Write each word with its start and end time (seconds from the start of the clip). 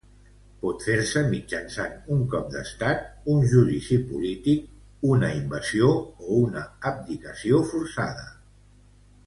Pot 0.61 0.85
fer-se 0.85 1.21
mitjançant 1.33 1.93
un 2.15 2.23
cop 2.31 2.47
d'estat, 2.55 3.03
un 3.35 3.45
judici 3.53 3.99
polític, 4.13 4.65
una 5.13 5.29
invasió 5.41 5.91
o 6.01 6.41
una 6.45 6.65
abdicació 6.95 7.61
forçada. 7.75 8.29